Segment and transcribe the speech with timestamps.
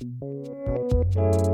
[0.00, 1.49] Thank you.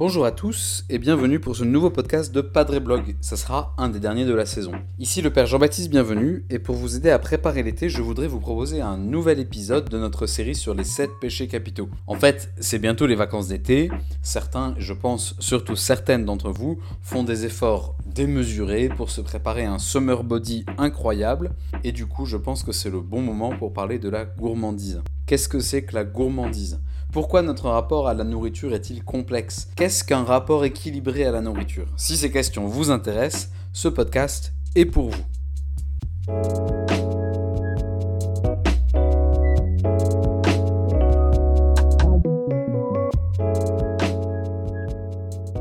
[0.00, 3.16] Bonjour à tous et bienvenue pour ce nouveau podcast de Padre Blog.
[3.20, 4.70] Ça sera un des derniers de la saison.
[5.00, 8.38] Ici le Père Jean-Baptiste Bienvenu et pour vous aider à préparer l'été, je voudrais vous
[8.38, 11.88] proposer un nouvel épisode de notre série sur les 7 péchés capitaux.
[12.06, 13.90] En fait, c'est bientôt les vacances d'été.
[14.22, 19.80] Certains, je pense surtout certaines d'entre vous, font des efforts démesurés pour se préparer un
[19.80, 21.50] summer body incroyable
[21.82, 25.02] et du coup, je pense que c'est le bon moment pour parler de la gourmandise.
[25.26, 26.78] Qu'est-ce que c'est que la gourmandise?
[27.12, 29.68] Pourquoi notre rapport à la nourriture est-il complexe?
[29.76, 31.86] Qu'est-ce qu'un rapport équilibré à la nourriture?
[31.96, 36.77] Si ces questions vous intéressent, ce podcast est pour vous.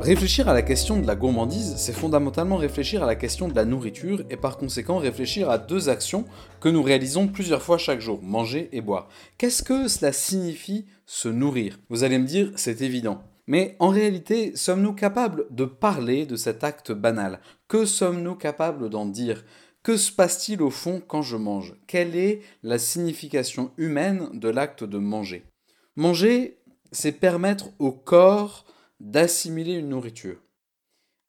[0.08, 3.66] Réfléchir à la question de la gourmandise, c'est fondamentalement réfléchir à la question de la
[3.66, 6.24] nourriture et par conséquent réfléchir à deux actions
[6.62, 9.10] que nous réalisons plusieurs fois chaque jour, manger et boire.
[9.38, 11.78] Qu'est-ce que cela signifie se nourrir?
[11.90, 13.22] Vous allez me dire, c'est évident.
[13.48, 17.42] Mais en réalité, sommes-nous capables de parler de cet acte banal?
[17.68, 19.44] Que sommes-nous capables d'en dire?
[19.84, 21.76] Que se passe-t-il au fond quand je mange?
[21.86, 25.44] Quelle est la signification humaine de l'acte de manger?
[25.98, 26.60] Manger,
[26.94, 28.64] c'est permettre au corps
[29.00, 30.38] d'assimiler une nourriture.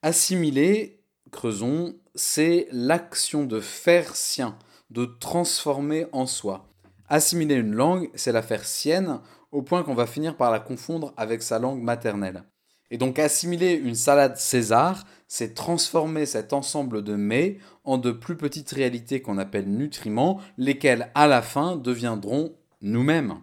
[0.02, 4.56] Assimiler, creusons, c'est l'action de faire sien,
[4.90, 6.68] de transformer en soi.
[7.08, 11.12] Assimiler une langue, c'est la faire sienne, au point qu'on va finir par la confondre
[11.16, 12.44] avec sa langue maternelle.
[12.90, 18.36] Et donc assimiler une salade César, c'est transformer cet ensemble de mets en de plus
[18.36, 23.40] petites réalités qu'on appelle nutriments, lesquels à la fin deviendront nous-mêmes.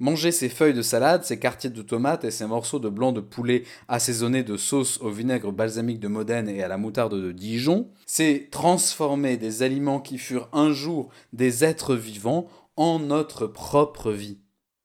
[0.00, 3.20] Manger ces feuilles de salade, ces quartiers de tomates et ces morceaux de blanc de
[3.20, 7.88] poulet assaisonnés de sauce au vinaigre balsamique de Modène et à la moutarde de Dijon,
[8.06, 14.38] c'est transformer des aliments qui furent un jour des êtres vivants en notre propre vie.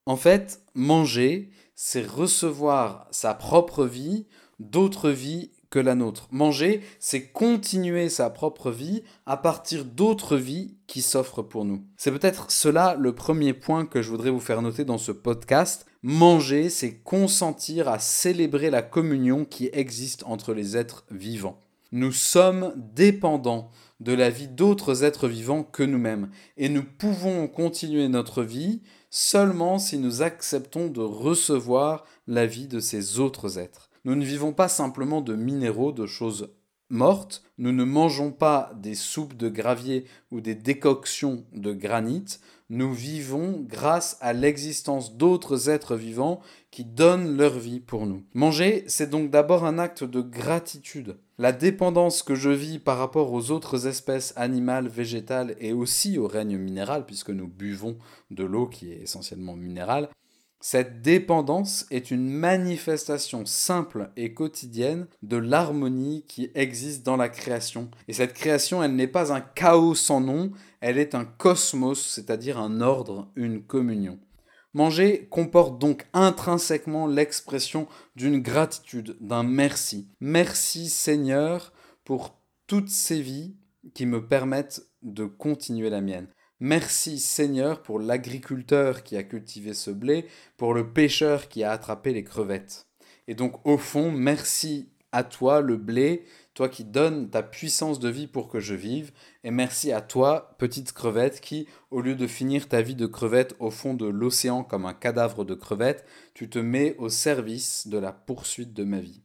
[0.08, 4.26] En fait, manger, c'est recevoir sa propre vie
[4.60, 6.28] d'autres vies que la nôtre.
[6.30, 11.82] Manger, c'est continuer sa propre vie à partir d'autres vies qui s'offrent pour nous.
[11.98, 15.88] C'est peut-être cela le premier point que je voudrais vous faire noter dans ce podcast.
[16.04, 21.60] Manger, c'est consentir à célébrer la communion qui existe entre les êtres vivants.
[21.92, 26.30] Nous sommes dépendants de la vie d'autres êtres vivants que nous-mêmes.
[26.56, 32.80] Et nous pouvons continuer notre vie seulement si nous acceptons de recevoir la vie de
[32.80, 33.90] ces autres êtres.
[34.06, 36.50] Nous ne vivons pas simplement de minéraux, de choses
[36.90, 42.26] mortes, nous ne mangeons pas des soupes de gravier ou des décoctions de granit,
[42.70, 46.42] nous vivons grâce à l'existence d'autres êtres vivants
[46.72, 48.24] qui donnent leur vie pour nous.
[48.34, 51.18] Manger, c'est donc d'abord un acte de gratitude.
[51.38, 56.28] La dépendance que je vis par rapport aux autres espèces animales, végétales et aussi au
[56.28, 57.98] règne minéral, puisque nous buvons
[58.32, 60.10] de l'eau qui est essentiellement minérale,
[60.66, 67.92] cette dépendance est une manifestation simple et quotidienne de l'harmonie qui existe dans la création.
[68.08, 72.60] Et cette création, elle n'est pas un chaos sans nom, elle est un cosmos, c'est-à-dire
[72.60, 74.20] un ordre, une communion.
[74.74, 77.86] Manger comporte donc intrinsèquement l'expression
[78.16, 80.08] d'une gratitude, d'un merci.
[80.22, 81.74] Merci Seigneur
[82.06, 83.54] pour toutes ces vies
[83.94, 86.30] qui me permettent de continuer la mienne.
[86.66, 92.14] Merci Seigneur pour l'agriculteur qui a cultivé ce blé, pour le pêcheur qui a attrapé
[92.14, 92.88] les crevettes.
[93.28, 96.24] Et donc au fond, merci à toi le blé,
[96.54, 99.12] toi qui donnes ta puissance de vie pour que je vive,
[99.44, 103.58] et merci à toi, petite crevette, qui, au lieu de finir ta vie de crevette
[103.60, 107.98] au fond de l'océan comme un cadavre de crevette, tu te mets au service de
[107.98, 109.22] la poursuite de ma vie.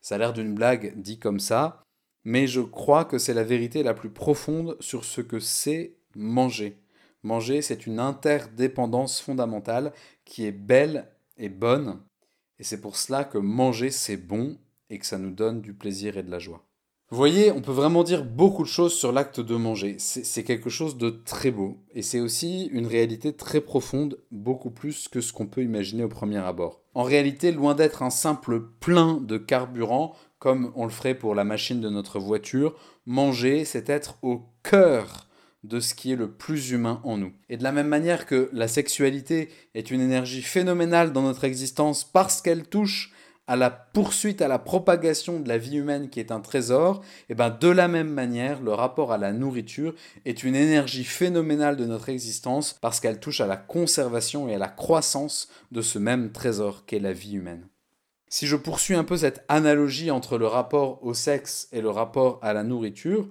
[0.00, 1.82] Ça a l'air d'une blague dit comme ça,
[2.22, 6.76] mais je crois que c'est la vérité la plus profonde sur ce que c'est manger.
[7.22, 9.92] Manger, c'est une interdépendance fondamentale
[10.24, 12.00] qui est belle et bonne.
[12.58, 14.56] Et c'est pour cela que manger, c'est bon
[14.90, 16.64] et que ça nous donne du plaisir et de la joie.
[17.10, 19.96] Vous voyez, on peut vraiment dire beaucoup de choses sur l'acte de manger.
[19.98, 21.78] C'est quelque chose de très beau.
[21.94, 26.08] Et c'est aussi une réalité très profonde, beaucoup plus que ce qu'on peut imaginer au
[26.08, 26.82] premier abord.
[26.92, 31.44] En réalité, loin d'être un simple plein de carburant, comme on le ferait pour la
[31.44, 32.74] machine de notre voiture,
[33.06, 35.27] manger, c'est être au cœur
[35.64, 37.32] de ce qui est le plus humain en nous.
[37.48, 42.04] Et de la même manière que la sexualité est une énergie phénoménale dans notre existence
[42.04, 43.12] parce qu'elle touche
[43.48, 47.34] à la poursuite, à la propagation de la vie humaine qui est un trésor, et
[47.34, 49.94] ben de la même manière, le rapport à la nourriture
[50.26, 54.58] est une énergie phénoménale de notre existence parce qu'elle touche à la conservation et à
[54.58, 57.66] la croissance de ce même trésor qu'est la vie humaine.
[58.28, 62.38] Si je poursuis un peu cette analogie entre le rapport au sexe et le rapport
[62.42, 63.28] à la nourriture,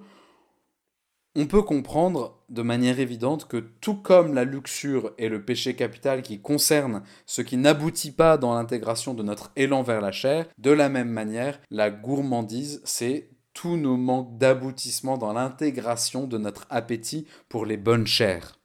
[1.34, 6.22] on peut comprendre de manière évidente que tout comme la luxure est le péché capital
[6.22, 10.70] qui concerne ce qui n'aboutit pas dans l'intégration de notre élan vers la chair, de
[10.70, 17.26] la même manière, la gourmandise, c'est tous nos manques d'aboutissement dans l'intégration de notre appétit
[17.48, 18.58] pour les bonnes chairs.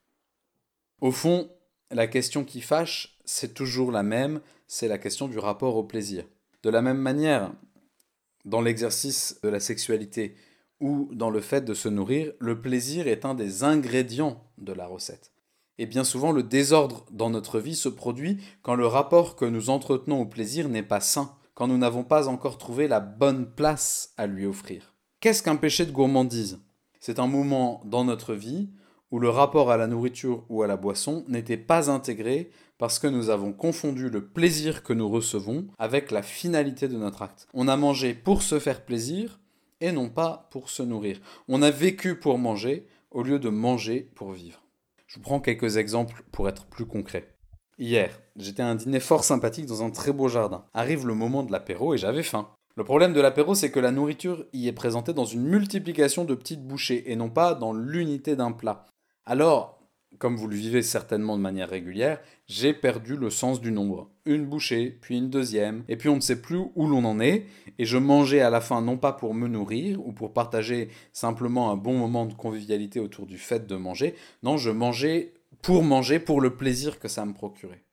[1.01, 1.49] Au fond,
[1.91, 6.25] la question qui fâche, c'est toujours la même, c'est la question du rapport au plaisir.
[6.63, 7.51] De la même manière,
[8.45, 10.35] dans l'exercice de la sexualité,
[10.83, 14.85] ou dans le fait de se nourrir, le plaisir est un des ingrédients de la
[14.85, 15.31] recette.
[15.77, 19.69] Et bien souvent, le désordre dans notre vie se produit quand le rapport que nous
[19.69, 24.13] entretenons au plaisir n'est pas sain, quand nous n'avons pas encore trouvé la bonne place
[24.17, 24.93] à lui offrir.
[25.21, 26.59] Qu'est-ce qu'un péché de gourmandise?
[26.99, 28.69] C'est un moment dans notre vie
[29.09, 33.07] où le rapport à la nourriture ou à la boisson n'était pas intégré parce que
[33.07, 37.47] nous avons confondu le plaisir que nous recevons avec la finalité de notre acte.
[37.53, 39.39] On a mangé pour se faire plaisir
[39.83, 41.19] et non pas pour se nourrir.
[41.49, 44.63] On a vécu pour manger au lieu de manger pour vivre.
[45.07, 47.35] Je vous prends quelques exemples pour être plus concret.
[47.77, 50.63] Hier, j'étais à un dîner fort sympathique dans un très beau jardin.
[50.73, 52.47] Arrive le moment de l'apéro et j'avais faim.
[52.77, 56.33] Le problème de l'apéro, c'est que la nourriture y est présentée dans une multiplication de
[56.33, 58.85] petites bouchées et non pas dans l'unité d'un plat.
[59.25, 59.82] Alors,
[60.19, 64.09] comme vous le vivez certainement de manière régulière, j'ai perdu le sens du nombre.
[64.25, 67.45] Une bouchée, puis une deuxième, et puis on ne sait plus où l'on en est,
[67.79, 71.71] et je mangeais à la fin non pas pour me nourrir ou pour partager simplement
[71.71, 76.19] un bon moment de convivialité autour du fait de manger, non, je mangeais pour manger,
[76.19, 77.83] pour le plaisir que ça me procurait.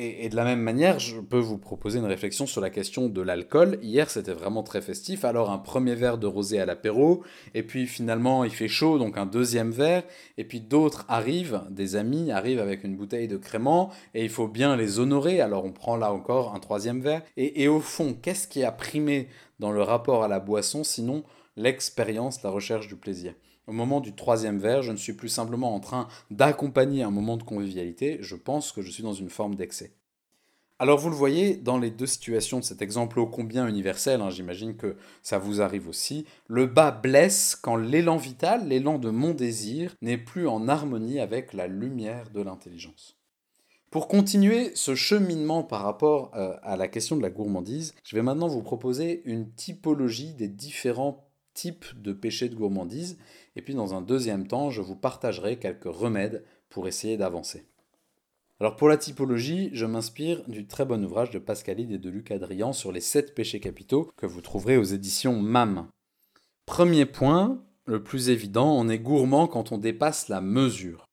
[0.00, 3.20] Et, de la même manière, je peux vous proposer une réflexion sur la question de
[3.20, 3.80] l'alcool.
[3.82, 5.24] Hier, c'était vraiment très festif.
[5.24, 9.18] Alors, un premier verre de rosé à l'apéro, et puis finalement, il fait chaud, donc
[9.18, 10.04] un deuxième verre,
[10.36, 14.46] et puis d'autres arrivent, des amis arrivent avec une bouteille de crément, et il faut
[14.46, 15.40] bien les honorer.
[15.40, 17.22] Alors, on prend là encore un troisième verre.
[17.36, 19.26] Et, et au fond, qu'est-ce qui a primé
[19.58, 21.24] dans le rapport à la boisson, sinon
[21.56, 23.34] l'expérience, la recherche du plaisir?
[23.68, 27.36] Au moment du troisième verre, je ne suis plus simplement en train d'accompagner un moment
[27.36, 29.92] de convivialité, je pense que je suis dans une forme d'excès.
[30.80, 34.30] Alors vous le voyez, dans les deux situations de cet exemple ô combien universel, hein,
[34.30, 39.34] j'imagine que ça vous arrive aussi, le bas blesse quand l'élan vital, l'élan de mon
[39.34, 43.18] désir, n'est plus en harmonie avec la lumière de l'intelligence.
[43.90, 48.22] Pour continuer ce cheminement par rapport euh, à la question de la gourmandise, je vais
[48.22, 51.27] maintenant vous proposer une typologie des différents
[51.58, 53.18] types de péchés de gourmandise
[53.56, 57.66] et puis dans un deuxième temps, je vous partagerai quelques remèdes pour essayer d'avancer.
[58.60, 62.30] Alors pour la typologie, je m'inspire du très bon ouvrage de Pascalide et de Luc
[62.30, 65.88] Adrian sur les sept péchés capitaux que vous trouverez aux éditions MAM.
[66.64, 71.06] Premier point, le plus évident, on est gourmand quand on dépasse la mesure.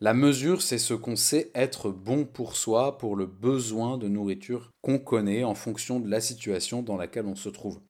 [0.00, 4.70] La mesure, c'est ce qu'on sait être bon pour soi, pour le besoin de nourriture
[4.80, 7.80] qu'on connaît en fonction de la situation dans laquelle on se trouve.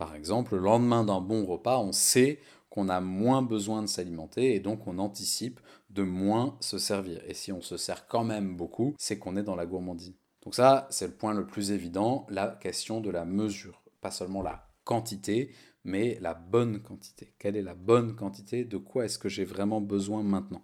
[0.00, 4.54] Par exemple, le lendemain d'un bon repas, on sait qu'on a moins besoin de s'alimenter
[4.54, 5.60] et donc on anticipe
[5.90, 7.20] de moins se servir.
[7.26, 10.14] Et si on se sert quand même beaucoup, c'est qu'on est dans la gourmandise.
[10.42, 13.82] Donc ça, c'est le point le plus évident, la question de la mesure.
[14.00, 15.52] Pas seulement la quantité,
[15.84, 17.34] mais la bonne quantité.
[17.38, 18.64] Quelle est la bonne quantité?
[18.64, 20.62] De quoi est-ce que j'ai vraiment besoin maintenant?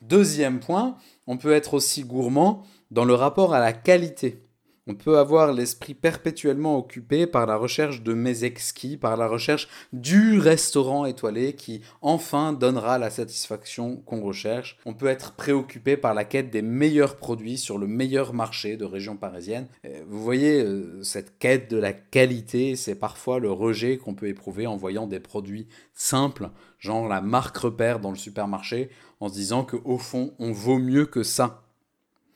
[0.00, 0.96] Deuxième point,
[1.26, 4.42] on peut être aussi gourmand dans le rapport à la qualité.
[4.90, 9.68] On peut avoir l'esprit perpétuellement occupé par la recherche de mes exquis, par la recherche
[9.92, 14.78] du restaurant étoilé qui enfin donnera la satisfaction qu'on recherche.
[14.86, 18.84] On peut être préoccupé par la quête des meilleurs produits sur le meilleur marché de
[18.84, 19.68] région parisienne.
[19.84, 24.26] Euh, vous voyez, euh, cette quête de la qualité, c'est parfois le rejet qu'on peut
[24.26, 26.50] éprouver en voyant des produits simples,
[26.80, 31.06] genre la marque repère dans le supermarché, en se disant qu'au fond, on vaut mieux
[31.06, 31.62] que ça.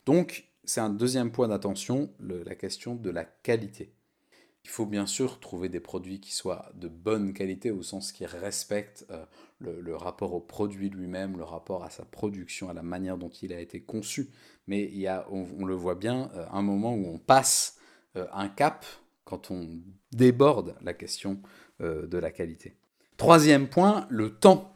[0.06, 3.94] Donc, c'est un deuxième point d'attention, la question de la qualité.
[4.64, 8.24] Il faut bien sûr trouver des produits qui soient de bonne qualité au sens qui
[8.24, 9.26] respectent euh,
[9.58, 13.52] le, rapport au produit lui-même, le rapport à sa production, à la manière dont il
[13.52, 14.30] a été conçu.
[14.66, 14.90] Mais
[15.30, 17.78] on, le voit bien, euh, un moment où on passe
[18.16, 18.86] euh, un cap
[19.24, 19.68] quand on
[20.12, 21.40] déborde la question
[21.80, 22.76] de la qualité.
[23.16, 24.73] Troisième point, le temps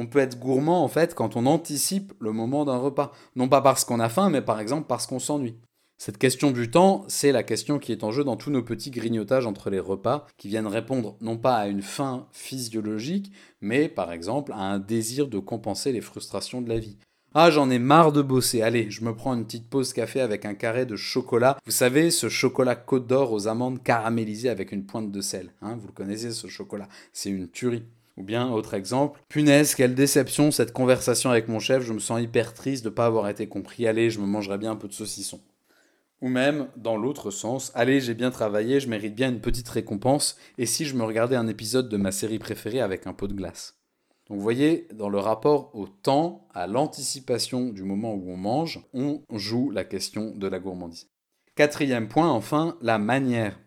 [0.00, 3.12] on peut être gourmand en fait quand on anticipe le moment d'un repas.
[3.36, 5.58] Non pas parce qu'on a faim, mais par exemple parce qu'on s'ennuie.
[5.98, 8.90] Cette question du temps, c'est la question qui est en jeu dans tous nos petits
[8.90, 13.30] grignotages entre les repas, qui viennent répondre non pas à une faim physiologique,
[13.60, 16.96] mais par exemple à un désir de compenser les frustrations de la vie.
[17.34, 18.62] Ah, j'en ai marre de bosser.
[18.62, 21.58] Allez, je me prends une petite pause café avec un carré de chocolat.
[21.66, 25.52] Vous savez, ce chocolat Côte d'Or aux amandes caramélisées avec une pointe de sel.
[25.60, 26.88] Hein, vous le connaissez, ce chocolat.
[27.12, 27.84] C'est une tuerie.
[28.16, 32.20] Ou bien, autre exemple, punaise, quelle déception cette conversation avec mon chef, je me sens
[32.20, 34.88] hyper triste de ne pas avoir été compris, allez, je me mangerai bien un peu
[34.88, 35.40] de saucisson.
[36.20, 40.36] Ou même, dans l'autre sens, allez, j'ai bien travaillé, je mérite bien une petite récompense,
[40.58, 43.32] et si je me regardais un épisode de ma série préférée avec un pot de
[43.32, 43.78] glace
[44.28, 48.86] Donc vous voyez, dans le rapport au temps, à l'anticipation du moment où on mange,
[48.92, 51.08] on joue la question de la gourmandise.
[51.54, 53.58] Quatrième point, enfin, la manière.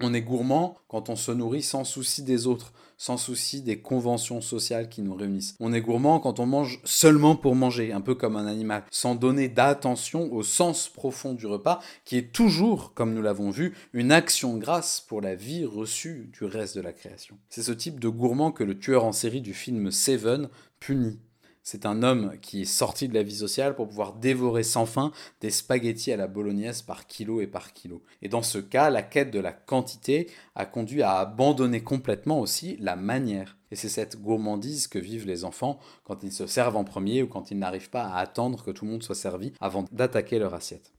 [0.00, 2.72] On est gourmand quand on se nourrit sans souci des autres,
[3.04, 5.56] sans souci des conventions sociales qui nous réunissent.
[5.60, 9.14] On est gourmand quand on mange seulement pour manger, un peu comme un animal, sans
[9.14, 14.10] donner d'attention au sens profond du repas, qui est toujours, comme nous l'avons vu, une
[14.10, 17.36] action grâce pour la vie reçue du reste de la création.
[17.50, 20.48] C'est ce type de gourmand que le tueur en série du film Seven
[20.80, 21.20] punit.
[21.66, 25.12] C'est un homme qui est sorti de la vie sociale pour pouvoir dévorer sans fin
[25.40, 28.02] des spaghettis à la bolognaise par kilo et par kilo.
[28.20, 32.76] Et dans ce cas, la quête de la quantité a conduit à abandonner complètement aussi
[32.80, 33.56] la manière.
[33.70, 37.28] Et c'est cette gourmandise que vivent les enfants quand ils se servent en premier ou
[37.28, 40.52] quand ils n'arrivent pas à attendre que tout le monde soit servi avant d'attaquer leur
[40.52, 40.93] assiette.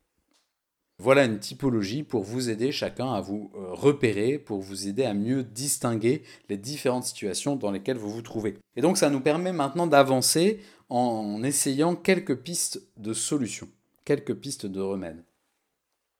[0.97, 5.13] Voilà une typologie pour vous aider chacun à vous euh, repérer, pour vous aider à
[5.13, 8.57] mieux distinguer les différentes situations dans lesquelles vous vous trouvez.
[8.77, 13.67] Et donc ça nous permet maintenant d'avancer en essayant quelques pistes de solutions,
[14.05, 15.23] quelques pistes de remèdes.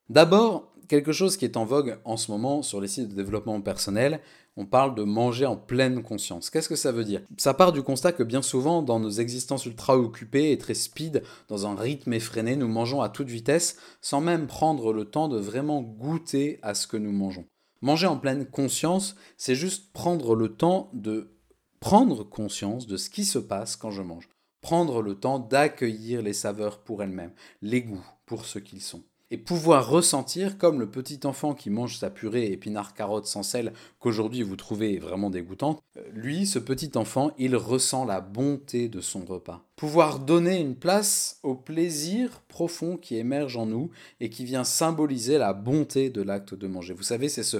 [0.10, 3.60] D'abord, quelque chose qui est en vogue en ce moment sur les sites de développement
[3.62, 4.20] personnel,
[4.58, 6.50] on parle de manger en pleine conscience.
[6.50, 7.22] Qu'est-ce que ça veut dire?
[7.38, 11.24] Ça part du constat que bien souvent, dans nos existences ultra occupées et très speed,
[11.50, 15.40] dans un rythme effréné, nous mangeons à toute vitesse sans même prendre le temps de
[15.40, 17.46] vraiment goûter à ce que nous mangeons.
[17.82, 21.36] Manger en pleine conscience, c'est juste prendre le temps de
[21.82, 24.30] prendre conscience de ce qui se passe quand je mange.
[24.62, 29.38] Prendre le temps d'accueillir les saveurs pour elles-mêmes, les goûts pour ce qu'ils sont et
[29.38, 34.44] pouvoir ressentir, comme le petit enfant qui mange sa purée épinard carotte sans sel, qu'aujourd'hui
[34.44, 39.26] vous trouvez vraiment dégoûtante, euh, lui, ce petit enfant, il ressent la bonté de son
[39.26, 39.66] repas.
[39.76, 43.90] Pouvoir donner une place au plaisir profond qui émerge en nous
[44.20, 46.94] et qui vient symboliser la bonté de l'acte de manger.
[46.94, 47.58] Vous savez, c'est ce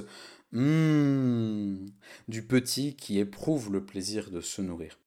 [0.52, 1.90] mmm
[2.28, 4.98] du petit qui éprouve le plaisir de se nourrir.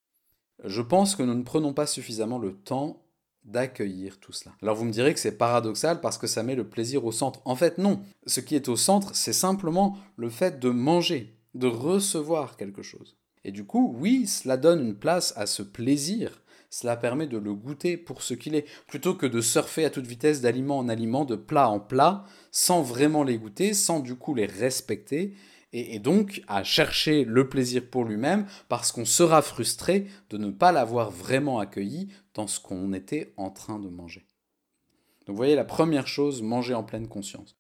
[0.66, 3.02] Je pense que nous ne prenons pas suffisamment le temps
[3.50, 4.56] d'accueillir tout cela.
[4.62, 7.42] Alors vous me direz que c'est paradoxal parce que ça met le plaisir au centre.
[7.46, 11.68] En fait non, ce qui est au centre, c'est simplement le fait de manger, de
[11.68, 13.18] recevoir quelque chose.
[13.44, 17.54] Et du coup, oui, cela donne une place à ce plaisir, cela permet de le
[17.54, 21.26] goûter pour ce qu'il est, plutôt que de surfer à toute vitesse d'aliment en aliment,
[21.26, 25.34] de plat en plat, sans vraiment les goûter, sans du coup les respecter,
[25.74, 30.72] et, donc à chercher le plaisir pour lui-même parce qu'on sera frustré de ne pas
[30.72, 34.26] l'avoir vraiment accueilli dans ce qu'on était en train de manger.
[35.26, 37.56] Donc vous voyez la première chose, manger en pleine conscience.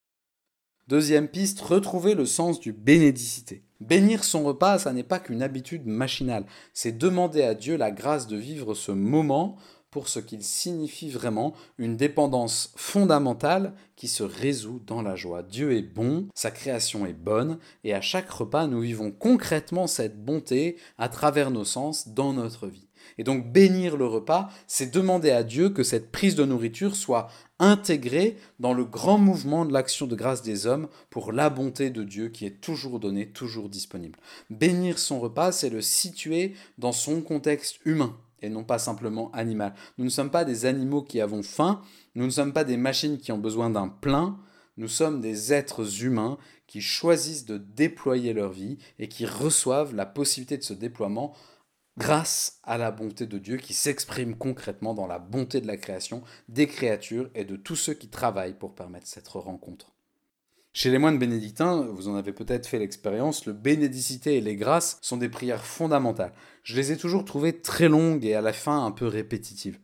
[0.88, 3.64] Deuxième piste, retrouver le sens du bénédicité.
[3.80, 8.28] Bénir son repas, ça n'est pas qu'une habitude machinale, c'est demander à Dieu la grâce
[8.28, 9.56] de vivre ce moment
[9.92, 15.44] pour ce qu'il signifie vraiment, une dépendance fondamentale qui se résout dans la joie.
[15.44, 20.24] Dieu est bon, sa création est bonne, et à chaque repas, nous vivons concrètement cette
[20.24, 22.90] bonté à travers nos sens dans notre vie.
[23.18, 27.30] Et donc bénir le repas, c'est demander à Dieu que cette prise de nourriture soit
[27.60, 32.04] intégrée dans le grand mouvement de l'action de grâce des hommes pour la bonté de
[32.04, 34.20] Dieu qui est toujours donnée, toujours disponible.
[34.50, 39.74] Bénir son repas, c'est le situer dans son contexte humain et non pas simplement animal.
[39.98, 41.82] Nous ne sommes pas des animaux qui avons faim,
[42.16, 44.40] nous ne sommes pas des machines qui ont besoin d'un plein,
[44.78, 50.06] nous sommes des êtres humains qui choisissent de déployer leur vie et qui reçoivent la
[50.06, 51.34] possibilité de ce déploiement
[51.98, 56.24] grâce à la bonté de Dieu qui s'exprime concrètement dans la bonté de la création,
[56.48, 59.92] des créatures et de tous ceux qui travaillent pour permettre cette rencontre.
[60.72, 65.00] Chez les moines bénédictins, vous en avez peut-être fait l'expérience, le bénédicité et les grâces
[65.02, 66.34] sont des prières fondamentales.
[66.64, 69.80] Je les ai toujours trouvées très longues et à la fin un peu répétitives.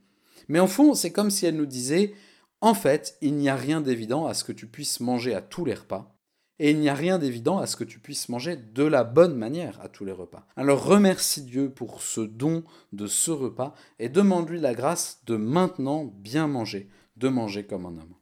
[0.47, 2.13] Mais en fond, c'est comme si elles nous disaient
[2.61, 5.65] En fait, il n'y a rien d'évident à ce que tu puisses manger à tous
[5.65, 6.15] les repas,
[6.59, 9.35] et il n'y a rien d'évident à ce que tu puisses manger de la bonne
[9.35, 10.47] manière à tous les repas.
[10.55, 12.63] Alors remercie Dieu pour ce don
[12.93, 17.97] de ce repas et demande-lui la grâce de maintenant bien manger, de manger comme un
[17.97, 18.15] homme.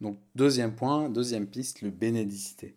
[0.00, 2.76] Donc deuxième point, deuxième piste, le bénédicité.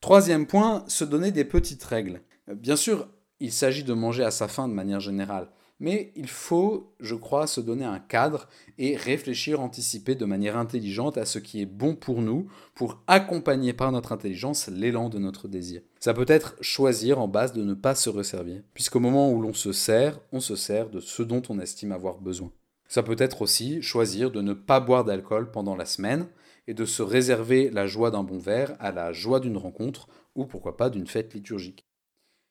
[0.00, 2.22] Troisième point, se donner des petites règles.
[2.48, 3.08] Euh, bien sûr,
[3.40, 7.46] il s'agit de manger à sa faim de manière générale, mais il faut, je crois,
[7.46, 11.94] se donner un cadre et réfléchir, anticiper de manière intelligente à ce qui est bon
[11.94, 15.82] pour nous, pour accompagner par notre intelligence l'élan de notre désir.
[16.00, 19.54] Ça peut être choisir en base de ne pas se resservir, puisqu'au moment où l'on
[19.54, 22.50] se sert, on se sert de ce dont on estime avoir besoin.
[22.88, 26.26] Ça peut être aussi choisir de ne pas boire d'alcool pendant la semaine
[26.66, 30.46] et de se réserver la joie d'un bon verre à la joie d'une rencontre ou
[30.46, 31.86] pourquoi pas d'une fête liturgique.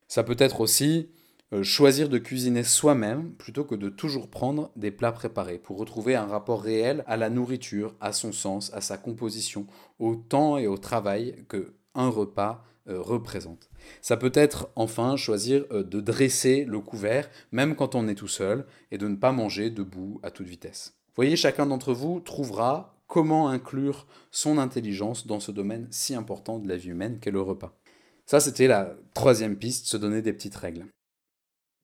[0.08, 1.10] Ça peut être aussi
[1.54, 6.16] euh, choisir de cuisiner soi-même plutôt que de toujours prendre des plats préparés pour retrouver
[6.16, 9.66] un rapport réel à la nourriture, à son sens, à sa composition,
[9.98, 13.70] au temps et au travail que un repas euh, représente.
[14.02, 18.28] Ça peut être enfin choisir euh, de dresser le couvert même quand on est tout
[18.28, 20.96] seul et de ne pas manger debout à toute vitesse.
[21.16, 26.68] Voyez, chacun d'entre vous trouvera comment inclure son intelligence dans ce domaine si important de
[26.68, 27.74] la vie humaine qu'est le repas.
[28.26, 30.86] Ça, c'était la troisième piste, se donner des petites règles.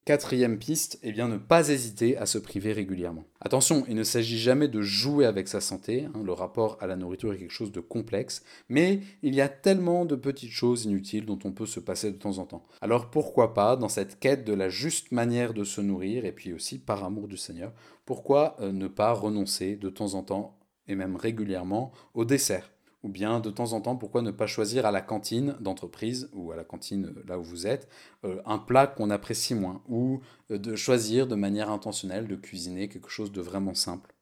[0.05, 3.24] Quatrième piste, eh bien ne pas hésiter à se priver régulièrement.
[3.39, 6.98] Attention, il ne s'agit jamais de jouer avec sa santé, hein, le rapport à la
[6.98, 11.25] nourriture est quelque chose de complexe, mais il y a tellement de petites choses inutiles
[11.25, 12.65] dont on peut se passer de temps en temps.
[12.81, 16.51] Alors pourquoi pas, dans cette quête de la juste manière de se nourrir, et puis
[16.51, 17.72] aussi par amour du Seigneur,
[18.05, 22.73] pourquoi euh, ne pas renoncer de temps en temps, et même régulièrement, au dessert?
[23.03, 26.51] Ou bien de temps en temps, pourquoi ne pas choisir à la cantine d'entreprise ou
[26.51, 27.89] à la cantine euh, là où vous êtes
[28.24, 32.88] euh, un plat qu'on apprécie moins ou euh, de choisir de manière intentionnelle de cuisiner
[32.88, 34.13] quelque chose de vraiment simple?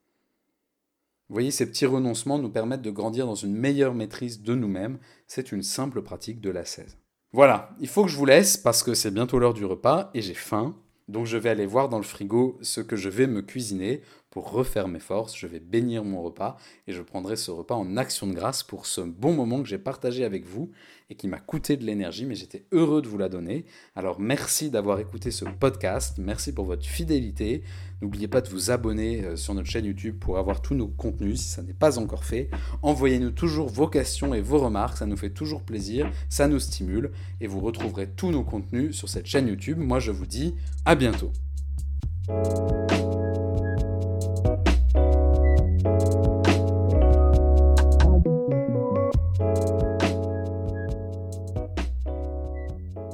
[1.30, 4.98] Vous voyez, ces petits renoncements nous permettent de grandir dans une meilleure maîtrise de nous-mêmes.
[5.28, 6.98] C'est une simple pratique de la 16.
[7.32, 10.22] Voilà, il faut que je vous laisse parce que c'est bientôt l'heure du repas et
[10.22, 10.76] j'ai faim.
[11.08, 14.50] Donc je vais aller voir dans le frigo ce que je vais me cuisiner pour
[14.50, 16.58] refaire mes forces, je vais bénir mon repas
[16.88, 19.78] et je prendrai ce repas en action de grâce pour ce bon moment que j'ai
[19.78, 20.72] partagé avec vous
[21.10, 23.66] et qui m'a coûté de l'énergie, mais j'étais heureux de vous la donner.
[23.94, 27.62] Alors merci d'avoir écouté ce podcast, merci pour votre fidélité.
[28.02, 31.42] N'oubliez pas de vous abonner euh, sur notre chaîne YouTube pour avoir tous nos contenus
[31.42, 32.50] si ça n'est pas encore fait.
[32.82, 37.12] Envoyez-nous toujours vos questions et vos remarques, ça nous fait toujours plaisir, ça nous stimule
[37.42, 39.78] et vous retrouverez tous nos contenus sur cette chaîne YouTube.
[39.78, 41.34] Moi je vous dis à bientôt.